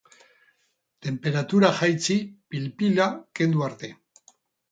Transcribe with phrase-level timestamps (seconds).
[1.07, 2.17] Tenperatura jaitsi
[2.55, 3.07] pil-pila
[3.41, 3.93] kendu arte.